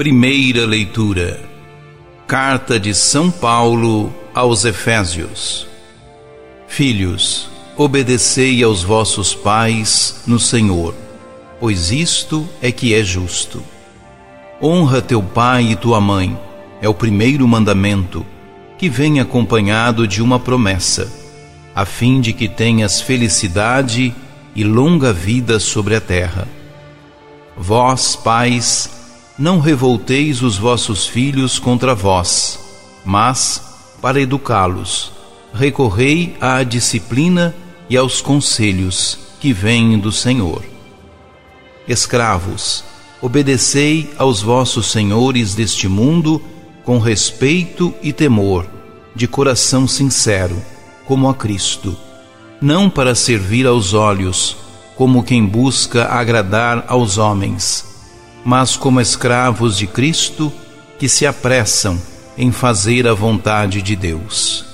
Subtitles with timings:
[0.00, 1.38] Primeira leitura.
[2.26, 5.66] Carta de São Paulo aos Efésios.
[6.66, 10.94] Filhos, obedecei aos vossos pais no Senhor,
[11.60, 13.62] pois isto é que é justo.
[14.62, 16.34] Honra teu pai e tua mãe,
[16.80, 18.24] é o primeiro mandamento,
[18.78, 21.12] que vem acompanhado de uma promessa,
[21.74, 24.14] a fim de que tenhas felicidade
[24.56, 26.48] e longa vida sobre a terra.
[27.54, 28.99] Vós, pais,
[29.40, 32.58] não revolteis os vossos filhos contra vós,
[33.06, 33.62] mas,
[34.02, 35.12] para educá-los,
[35.54, 37.54] recorrei à disciplina
[37.88, 40.62] e aos conselhos que vêm do Senhor.
[41.88, 42.84] Escravos,
[43.22, 46.42] obedecei aos vossos senhores deste mundo
[46.84, 48.66] com respeito e temor,
[49.14, 50.62] de coração sincero,
[51.06, 51.96] como a Cristo,
[52.60, 54.54] não para servir aos olhos,
[54.96, 57.89] como quem busca agradar aos homens,
[58.44, 60.52] mas como escravos de Cristo
[60.98, 62.00] que se apressam
[62.36, 64.64] em fazer a vontade de Deus.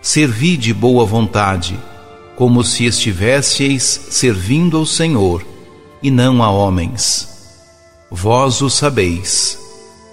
[0.00, 1.78] Servi de boa vontade,
[2.36, 5.44] como se estivesseis servindo ao Senhor
[6.02, 7.28] e não a homens.
[8.10, 9.58] Vós o sabeis.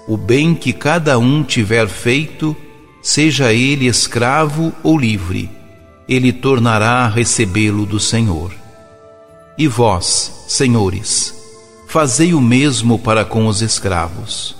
[0.07, 2.55] O bem que cada um tiver feito,
[3.01, 5.49] seja ele escravo ou livre,
[6.07, 8.51] ele tornará a recebê-lo do Senhor.
[9.57, 11.42] E vós, senhores,
[11.93, 14.55] fazei o mesmo para com os escravos.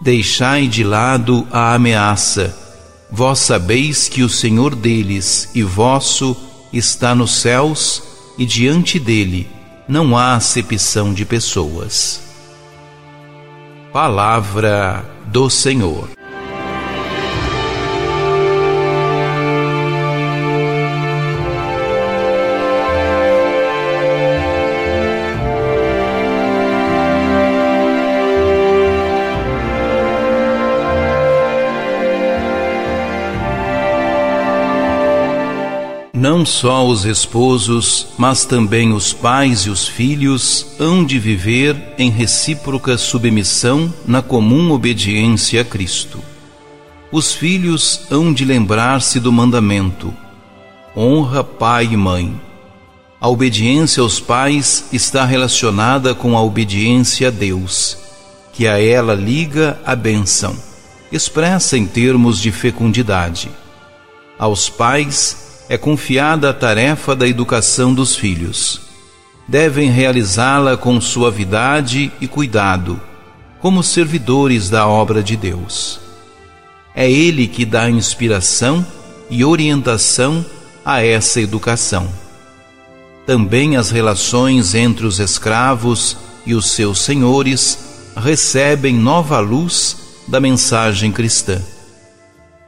[0.00, 2.56] Deixai de lado a ameaça.
[3.10, 6.36] Vós sabeis que o Senhor deles e vosso
[6.72, 8.04] está nos céus
[8.38, 9.50] e diante dele
[9.88, 12.20] não há acepção de pessoas.
[13.92, 16.15] Palavra do Senhor.
[36.28, 42.10] Não só os esposos, mas também os pais e os filhos hão de viver em
[42.10, 46.18] recíproca submissão na comum obediência a Cristo.
[47.12, 50.12] Os filhos hão de lembrar-se do mandamento:
[50.96, 52.40] honra pai e mãe.
[53.20, 57.96] A obediência aos pais está relacionada com a obediência a Deus,
[58.52, 60.56] que a ela liga a bênção,
[61.12, 63.48] expressa em termos de fecundidade.
[64.36, 68.80] Aos pais, é confiada a tarefa da educação dos filhos.
[69.48, 73.00] Devem realizá-la com suavidade e cuidado,
[73.60, 76.00] como servidores da obra de Deus.
[76.94, 78.84] É Ele que dá inspiração
[79.28, 80.44] e orientação
[80.84, 82.08] a essa educação.
[83.26, 86.16] Também as relações entre os escravos
[86.46, 89.96] e os seus senhores recebem nova luz
[90.28, 91.60] da mensagem cristã.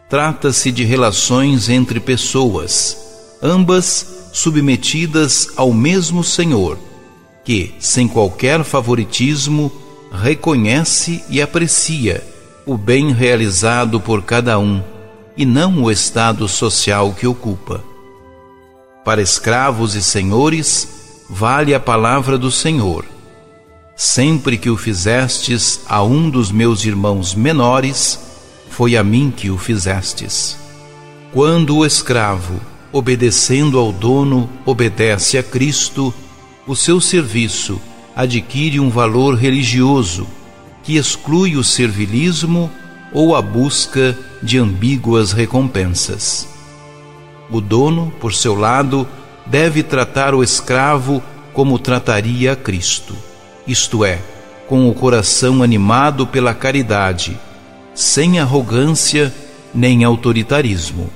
[0.09, 2.97] Trata-se de relações entre pessoas,
[3.43, 6.79] ambas submetidas ao mesmo Senhor,
[7.45, 9.71] que, sem qualquer favoritismo,
[10.11, 12.27] reconhece e aprecia
[12.65, 14.83] o bem realizado por cada um
[15.37, 17.85] e não o estado social que ocupa.
[19.05, 20.89] Para escravos e senhores,
[21.29, 23.05] vale a palavra do Senhor.
[23.95, 28.28] Sempre que o fizestes a um dos meus irmãos menores,
[28.79, 30.57] foi a mim que o fizestes.
[31.33, 32.61] Quando o escravo,
[32.93, 36.15] obedecendo ao dono, obedece a Cristo,
[36.65, 37.81] o seu serviço
[38.15, 40.29] adquire um valor religioso
[40.85, 42.71] que exclui o servilismo
[43.13, 46.47] ou a busca de ambíguas recompensas.
[47.51, 49.09] O dono, por seu lado,
[49.45, 51.21] deve tratar o escravo
[51.53, 53.17] como trataria a Cristo,
[53.67, 54.21] isto é,
[54.69, 57.37] com o coração animado pela caridade
[57.99, 59.35] sem arrogância
[59.75, 61.11] nem autoritarismo.